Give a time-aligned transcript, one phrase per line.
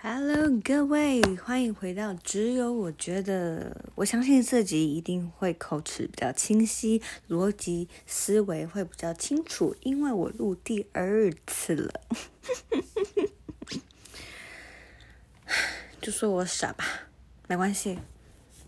[0.00, 12.00] Hello，各位，欢迎回到只有我觉得，我相信这集一定会口齿比较清晰，逻辑思维会比较清楚，因为我录第二次了，
[16.00, 16.84] 就说我傻吧，
[17.48, 17.98] 没关系，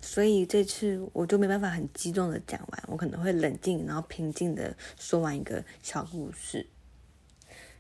[0.01, 6.67] 所以这次我就没办法很激动的讲完，我可能会冷静，然后平静的说完一个小故事。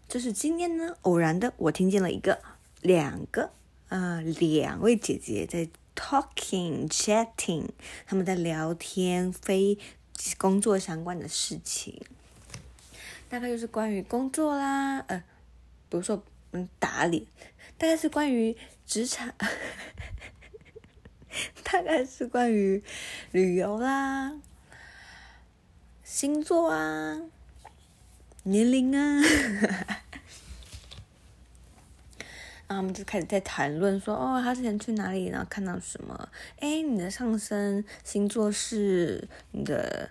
[0.08, 2.40] 就是今天呢，偶然的我听见了一个。
[2.82, 3.52] 两个
[3.88, 7.66] 呃，两位姐姐在 talking chatting，
[8.06, 9.76] 他们在聊天，非
[10.38, 12.00] 工作相关的事情，
[13.28, 15.24] 大概就是关于工作啦，呃，
[15.88, 17.26] 比如说嗯打理，
[17.76, 19.34] 大概是关于职场，
[21.64, 22.82] 大概是关于
[23.32, 24.32] 旅游啦，
[26.04, 27.20] 星座啊，
[28.44, 29.22] 年龄啊。
[32.70, 36.28] 然后我们就开始在谈论说，哦，他之前去哪里，然后看到什么？
[36.60, 40.08] 哎，你的上升星座是你的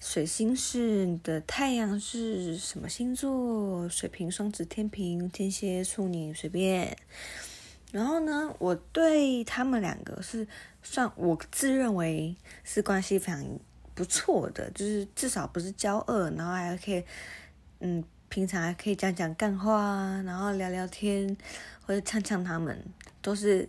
[0.00, 3.86] 水星是你的太阳是什么星座？
[3.90, 6.96] 水瓶、双子、天平、天蝎、处女，随便。
[7.90, 10.48] 然后呢，我对他们两个是
[10.82, 13.44] 算我自认为是关系非常
[13.94, 17.04] 不错的，就是至少不是交恶，然后还可以，
[17.80, 18.02] 嗯。
[18.32, 21.36] 平常还可以讲讲干话啊，然后聊聊天，
[21.82, 22.82] 或者呛呛他们，
[23.20, 23.68] 都是，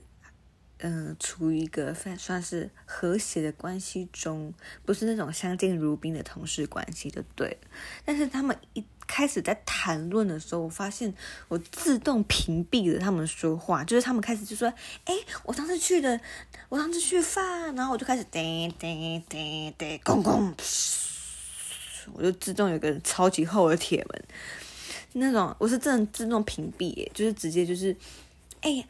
[0.78, 4.54] 嗯，处于一个算算是和谐的关系中，
[4.86, 7.58] 不是那种相敬如宾的同事关系，就对。
[8.06, 11.14] 但是他们一开始在谈论的时候，我发现
[11.50, 16.18] 我自动屏蔽了他们说话，就是他们开始就说：“哎，我上次去的，
[16.70, 20.54] 我上次去饭，然后我就开始叮叮叮叮，咣咣。”
[22.14, 24.24] 我就自动有个超级厚的铁门，
[25.14, 27.96] 那种我是真的自动屏蔽，就是直接就是，
[28.62, 28.86] 哎，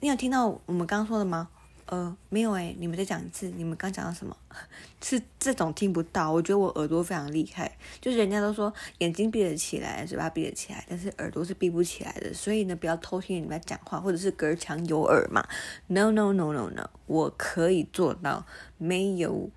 [0.00, 1.48] 你有听到我们刚刚说的吗？
[1.86, 4.34] 呃，没有哎，你们再讲一次，你们刚讲到什么？
[5.02, 15.46] 是这种听不到，我觉得我耳朵非常厉害，就是人家都说眼睛闭得起来，嘴巴闭得起来，但是耳朵是闭不起来的，所以呢，不要偷听你们讲话，或者是隔墙有耳嘛。
[15.88, 18.46] No no no no no，我可以做到
[18.78, 19.50] 没有，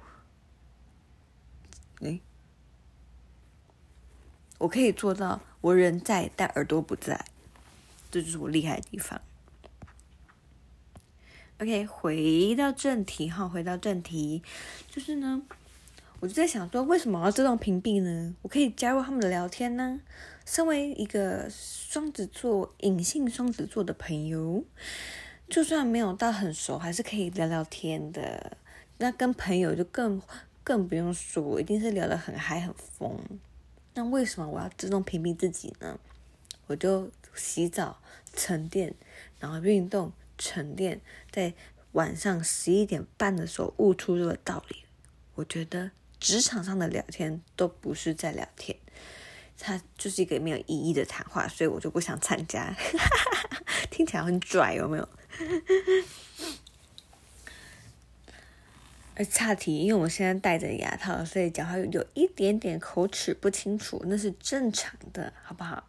[4.58, 7.26] 我可以做到，我人在，但耳朵不在，
[8.10, 9.22] 这就是我厉害的地方。
[11.60, 14.44] OK，回到正题哈，回到正题，
[14.90, 15.42] 就是呢，
[16.20, 18.36] 我就在想说，为什么要自动屏蔽呢？
[18.42, 20.00] 我可以加入他们的聊天呢。
[20.46, 24.64] 身为一个双子座隐性双子座的朋友，
[25.50, 28.56] 就算没有到很熟，还是可以聊聊天的。
[29.00, 30.22] 那跟朋友就更
[30.64, 33.20] 更不用说，一定是聊得很嗨很疯。
[33.98, 36.00] 那为什么我要自动屏蔽自己呢？
[36.68, 38.00] 我就洗澡
[38.36, 38.94] 沉淀，
[39.40, 41.52] 然后运动沉淀，在
[41.94, 44.84] 晚上十一点半的时候悟出这个道理。
[45.34, 48.78] 我觉得职场上的聊天都不是在聊天，
[49.58, 52.72] 它就是一个没有意义的谈话，所以我就不想参加。
[53.90, 55.10] 听起来很拽，有没有？
[59.18, 65.88] 呃，岔题，因为我现在戴着牙套，所以讲话有一点点口齿不清楚，那是正常的，好不好？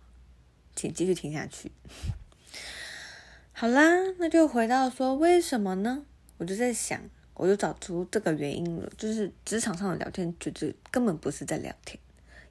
[0.74, 1.70] 请继续听下去。
[3.52, 3.82] 好啦，
[4.16, 6.06] 那就回到说为什么呢？
[6.38, 6.98] 我就在想，
[7.34, 12.00] 我就找出这个原因了，就是职场上的聊天，就就根本不是在聊天，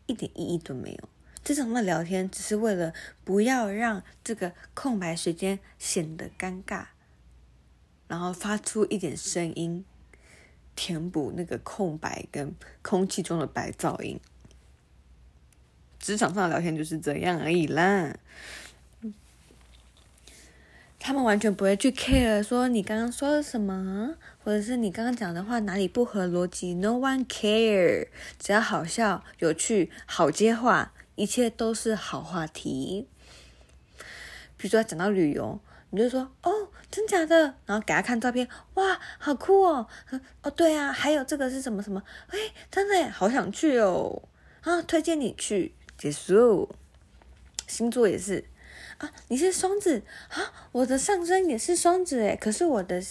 [0.06, 1.10] 一点意义都没有。
[1.44, 6.86] 职场的聊天只是为了不要让这个空白时间显得尴尬，
[8.08, 9.84] 然后发出一点声音。
[10.78, 14.18] 填补那个空白跟空气中的白噪音，
[16.00, 18.16] 职场上的聊天就是这样而已啦。
[21.00, 26.76] 他们完全不会去 care 说你刚刚说了什么，或者是你刚刚讲的话哪里不合逻辑。
[26.76, 28.08] No one care，
[28.38, 33.08] 只要好笑、有趣、好接话，一切都是好话题。
[34.56, 35.60] 比如说讲到旅游。
[35.90, 39.88] 你就说哦，真假的，然后给他看照片，哇，好酷哦！
[40.42, 42.02] 哦，对啊，还有这个是什么什么？
[42.28, 42.38] 哎，
[42.72, 44.24] 真的，好想去哦！
[44.62, 45.76] 啊，推荐你去。
[45.98, 46.70] 结束。
[47.68, 48.46] 星座也是
[49.00, 53.04] 啊，你是双子啊，我的上升也是双子诶，可是我的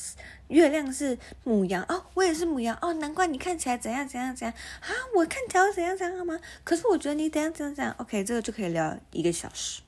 [0.49, 6.40] 月亮是母羊哦，我也是母羊哦，难怪你看起来怎样怎样怎样啊，我看起来怎样怎样吗？
[6.64, 9.82] 可是我觉得你怎样怎样怎样，OK，这个就可以聊一个小时。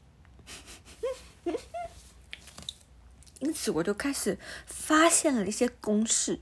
[3.41, 6.41] 因此，我就开始发现了一些公式，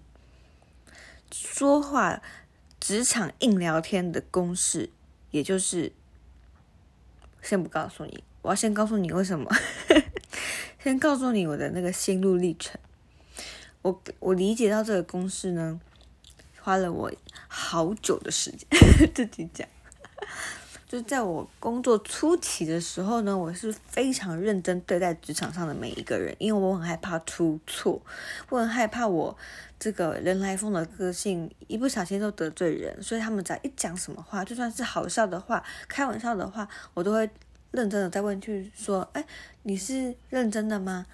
[1.30, 2.22] 说话、
[2.80, 4.90] 职场硬聊天的公式，
[5.30, 5.92] 也就是
[7.42, 9.50] 先不告诉你，我要先告诉你为什么。
[10.82, 12.80] 先告诉你我的那个心路历程。
[13.82, 15.80] 我我理解到这个公式呢，
[16.60, 17.12] 花了我
[17.48, 18.66] 好久的时间
[19.12, 19.68] 自己讲。
[20.88, 28.00] 就在我工作初期的时候呢，我是非常认真对待职场上的每一个人，因为我很害怕出错，
[28.48, 29.36] 我很害怕我
[29.80, 37.28] 这个人来疯的个性一不小心就得罪人，所以他们只要一讲什么话，就算是好笑的话、开玩笑的话，我都会
[37.72, 39.26] 认真的再问句说：“哎，
[39.64, 41.04] 你是认真的吗？”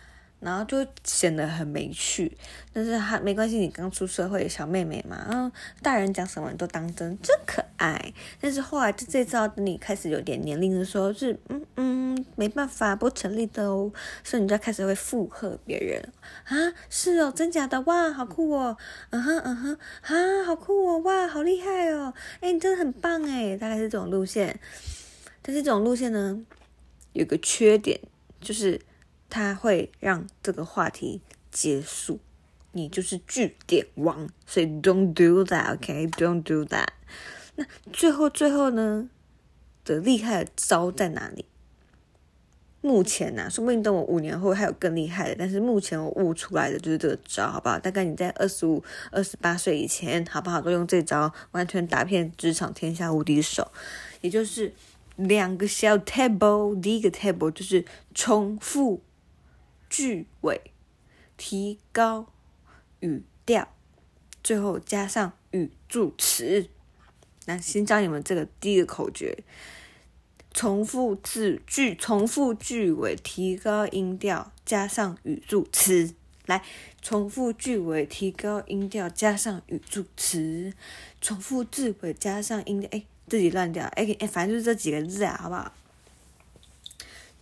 [0.42, 2.36] 然后就显得很没趣，
[2.72, 8.12] 但是他没关系，你刚出社会，小妹妹嘛，嗯，大人讲什么你都当真，真可爱。
[8.40, 13.92] 但是后来就这招，等你开始有点年龄的时候，是嗯嗯，没办法，不成立的哦。
[14.24, 16.02] 所以你就开始会附和别人
[16.44, 18.76] 啊，是哦，真假的哇，好酷哦，
[19.10, 24.58] 嗯哼嗯哼，啊，好酷哦，哇，好厉害哦，哎，你真的很棒哎，大概是这种路线。
[25.40, 26.44] 但是这种路线呢，
[27.12, 28.00] 有个缺点
[28.40, 28.80] 就是。
[29.32, 32.20] 他会让这个话题结束，
[32.72, 36.88] 你就是句点王，所以 don't do that，OK？Don't do that。
[37.54, 39.08] 那最后最后呢
[39.86, 41.46] 的厉害的招在哪里？
[42.82, 47.78] 目前呢，说不定等我五年后还有更厉害的，但是目前我悟出来的就是这个招，好不好？
[47.78, 50.60] 大概你在二十五、二十八岁以前，好不好？
[50.60, 53.72] 都用这招完全打遍职场天下无敌手，
[54.20, 54.74] 也就是
[55.16, 57.82] 两个小 table，第一个 table 就是
[58.14, 59.00] 重复。
[59.92, 60.72] 句尾，
[61.36, 62.32] 提高
[63.00, 63.68] 语调，
[64.42, 66.66] 最后加上语助词。
[67.44, 69.44] 那先教你们这个第一个口诀：
[70.54, 76.14] 重复字句，重复句尾，提高音调，加上语助词。
[76.46, 76.64] 来，
[77.02, 80.72] 重复句尾，提高音调，加上语助词。
[81.20, 82.88] 重复字尾，加上音调。
[82.90, 83.84] 哎，自己乱掉。
[83.88, 85.70] 哎哎，反正就是这几个字啊，好不好？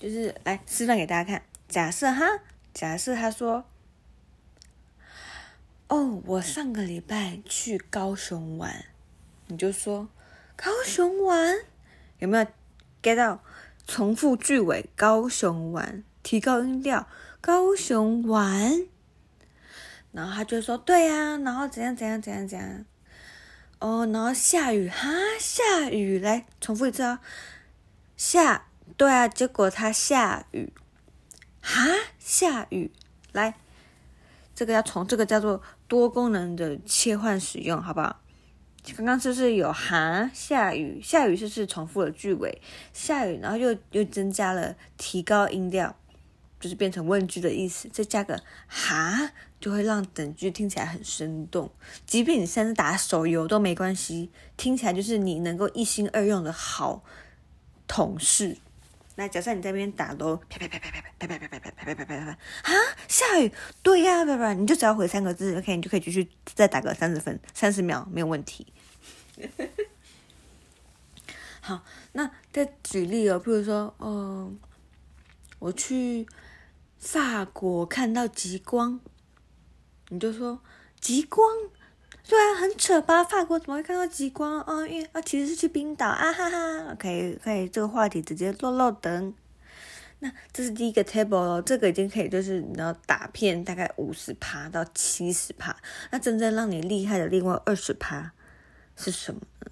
[0.00, 1.44] 就是来示范给大家看。
[1.70, 2.40] 假设哈，
[2.74, 3.64] 假设他说
[5.86, 8.86] ：“哦，我上个礼拜去高雄玩。”
[9.46, 10.08] 你就说
[10.56, 11.56] ：“高雄玩
[12.18, 12.46] 有没有
[13.00, 13.40] get 到？
[13.86, 17.08] 重复句尾，高雄玩，提高音调，
[17.40, 18.86] 高雄玩。”
[20.10, 22.84] 然后他就说：“对呀。”然后怎样怎样怎样怎样？
[23.78, 25.08] 哦，然后下雨哈，
[25.38, 27.20] 下雨来重复一次哦，
[28.16, 28.66] 下
[28.96, 30.72] 对啊，结果他下雨。
[31.60, 31.84] 哈，
[32.18, 32.90] 下雨，
[33.32, 33.54] 来，
[34.54, 38.20] 这个要从这个叫做多功能的切换使用，好不好？
[38.96, 41.02] 刚刚是不是有哈下雨？
[41.02, 42.62] 下雨是不是重复了句尾，
[42.94, 45.94] 下雨，然后又又增加了提高音调，
[46.58, 51.70] 就是变成问句的意思，再加个哈，就会让整句听起来很生动。
[52.06, 57.04] 即便你现在打手游都没关系，听起来就是你能够一心二用的好
[57.86, 58.56] 同事。
[59.20, 62.30] 那假设你在那边打都啪啪啪啪啪啪啪啪啪啪啪啪啪啪啪啪
[62.72, 62.72] 啊！
[63.06, 63.52] 下雨，
[63.82, 68.72] 对呀，啪啪，你就只要回三个字，OK，你就可以继续再打个三十分三十秒，没有问题。
[71.60, 74.54] 好，那再举例哦，比如说，哦，
[75.58, 76.26] 我去
[76.98, 79.00] 法国看到极光，
[80.08, 80.62] 你就说
[80.98, 81.46] 极光。
[82.28, 83.24] 对啊，很扯吧？
[83.24, 84.86] 法国怎么会看到极光啊？
[84.86, 86.94] 因为啊，其实是去冰岛啊哈哈。
[86.98, 89.34] 可以可以，这个话题直接落落灯。
[90.20, 95.74] 那这是第一个 table 哦，这个已经可以就是你要打片大概五十趴到七十趴。
[96.10, 98.30] 那真正让你厉害的另外二十趴
[98.96, 99.70] 是什么呢？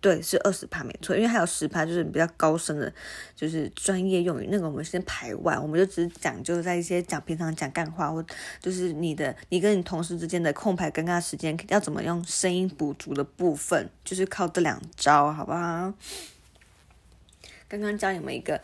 [0.00, 2.92] 对，是二十趴没错，因为还有十趴就是比较高深的，
[3.34, 8.24] 就是专业用语，那个我们先排外，我们就只是讲，就是在一些讲平常讲干话，或
[8.60, 15.92] 就是你的你跟你同事之间的空白尴尬时间，要怎么用声音补足的部分，就是靠这两招，好不好？
[17.66, 18.60] 刚刚教你们一个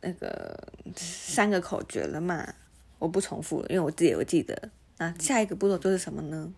[0.00, 2.52] 那个三个口诀了嘛，
[2.98, 4.70] 我不重复了，因为我自己我记得。
[4.98, 6.52] 那下一个步骤就是什么呢？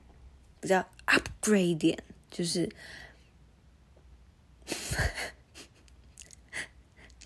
[0.58, 2.02] 比较 upgrade 点。
[2.34, 2.68] 就是，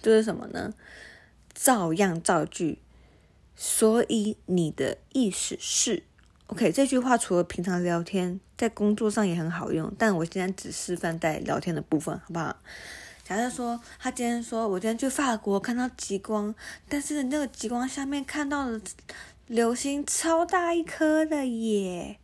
[0.02, 0.74] 就是什么呢？
[1.54, 2.80] 照样造句。
[3.56, 6.02] 所以你的意思是
[6.48, 6.70] ，OK？
[6.70, 9.90] 这句话除了平常聊天，在工作上也很好用。
[9.98, 12.56] 但我现在只示范在聊天的部分，好不好？
[13.24, 16.54] 假设说，他今天说我今天去法国看到极光，
[16.86, 18.80] 但是那个极光下面看到的
[19.46, 22.18] 流星超大一颗的耶。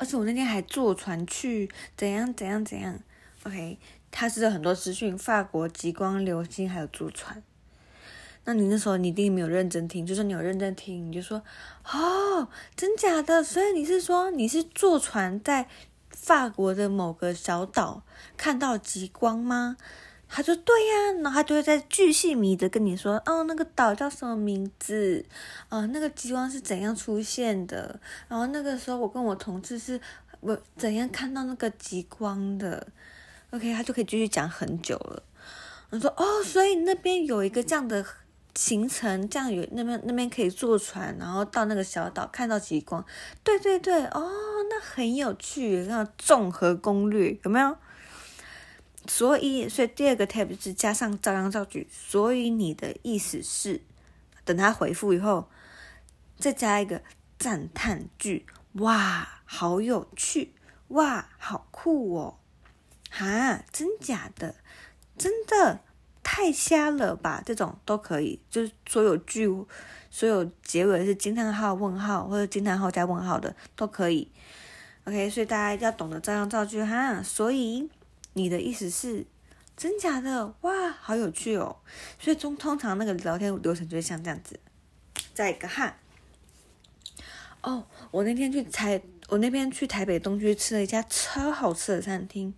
[0.00, 2.98] 而且我那天还坐船去，怎样怎样怎样
[3.44, 3.78] ？OK，
[4.10, 7.42] 他是很多资讯，法国极光流星还有坐船。
[8.46, 11.42] 那你那时候你一定没有认真听，就算你有认真听，你就说
[11.92, 13.44] 哦，真假的？
[13.44, 15.68] 所以你是说你是坐船在
[16.08, 18.02] 法国的某个小岛
[18.38, 19.76] 看到极光吗？
[20.32, 25.26] 他说对呀，然后他就会在巨细迷的跟你说，哦，那个岛叫什么名字？
[25.68, 27.98] 啊，那个极光是怎样出现的？
[28.28, 30.00] 然后那个时候我跟我同事是
[30.38, 32.86] 我怎样看到那个极光的
[33.50, 35.22] ？OK，他就可以继续讲很久了。
[35.90, 38.06] 我说哦，所以那边有一个这样的
[38.54, 43.04] 行程，这样有那边那边可以坐船，然后到那个小岛看到极光。
[43.42, 44.30] 对对对，哦，
[44.70, 47.76] 那很有趣，那综合攻略有没有？
[49.06, 51.88] 所以，所以第二个 tab 是加上照样造句。
[51.90, 53.80] 所以你的意思是，
[54.44, 55.48] 等他回复以后，
[56.38, 57.02] 再加一个
[57.38, 58.46] 赞叹句。
[58.74, 60.52] 哇，好有趣！
[60.88, 62.38] 哇，好酷哦！
[63.10, 64.54] 哈，真假的？
[65.16, 65.80] 真的
[66.22, 67.42] 太瞎了吧？
[67.44, 69.48] 这种都可以，就是所有句，
[70.10, 74.30] 所有结尾是惊叹号、问号或者惊叹号加问号的都可以。
[75.04, 77.22] OK，所以大家一定要懂得照样造句哈。
[77.22, 77.88] 所以。
[78.34, 79.26] 你的意思是
[79.76, 80.54] 真假的？
[80.60, 81.76] 哇，好有趣哦！
[82.18, 84.58] 所以中通常那个聊天流程就是像这样子，
[85.34, 85.96] 再一个哈。
[87.62, 92.54] 哦，我那天去台，我那边去台北东区吃了一家超好吃的餐厅，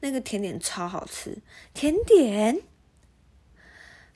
[0.00, 1.38] 那个甜点超好吃，
[1.72, 2.60] 甜点。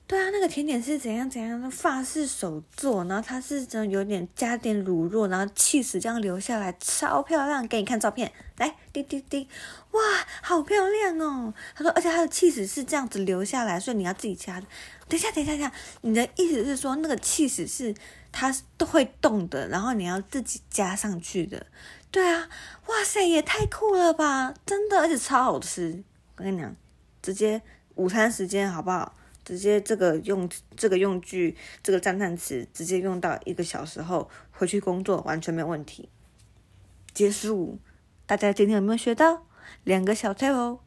[0.09, 7.67] 对啊，那个甜点是怎样怎样的法式手做，然后它是真的有点加点乳酪，然后气死这样流下来，超漂亮。
[7.67, 9.47] 给你看照片，来，滴滴滴，
[9.91, 10.01] 哇，
[10.41, 11.53] 好漂亮哦。
[11.75, 14.65] 他说，而且它的气死是这样子流下来，所以你要自己加的。
[15.07, 17.93] 等一下，等一下，等一下，你的意思是说那个气死是
[18.31, 21.63] 它都会动的，然后你要自己加上去的？
[22.09, 22.49] 对啊，
[22.87, 26.03] 哇塞，也太酷了吧，真的，而且超好吃。
[26.35, 26.75] 我跟你讲，
[27.21, 27.61] 直接
[27.93, 29.13] 午餐时间好不好？
[29.49, 36.07] 直接这个用这个用句，这个赞叹词直接用到一个小时后回去工作完全没有问题。
[37.15, 37.79] 结束，
[38.27, 39.47] 大家今天有没有学到
[39.85, 40.81] 两个小 table？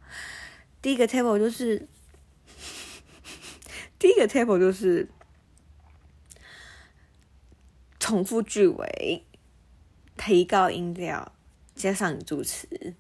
[0.81, 1.89] 第一个 table 就是
[3.99, 5.09] 第一个 table 就是
[7.99, 9.25] 重复句尾，
[10.17, 11.33] 提高音调，
[11.75, 12.95] 加上语助词。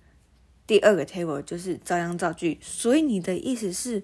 [0.66, 4.02] 第二个 table 就是照样造句，所以你的意思是。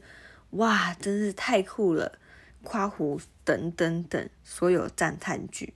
[0.51, 2.19] 哇，真是太酷了！
[2.63, 5.75] 夸胡等等等，所有赞叹句。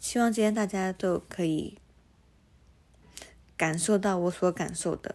[0.00, 1.78] 希望今天大家都可以
[3.56, 5.14] 感受到我所感受的。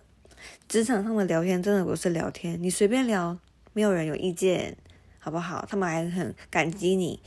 [0.67, 3.37] 职场上的聊天真的不是聊天，你随便聊，
[3.73, 4.77] 没有人有意见，
[5.19, 5.65] 好不好？
[5.67, 7.21] 他们还很感激你，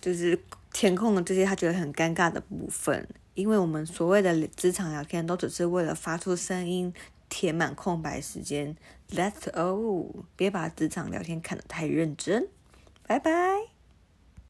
[0.00, 0.40] 就是
[0.72, 6.94] 填空的这些他觉得很尴尬的部分，因为我们所谓的职场聊天都只是为了发出声音。
[7.34, 8.76] 填满空白时间
[9.12, 10.24] ，That's all。
[10.36, 12.48] 别把职场聊天看得太认真，
[13.06, 13.71] 拜拜。